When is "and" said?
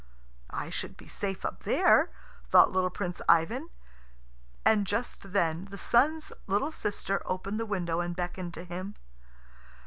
4.65-4.87, 7.99-8.15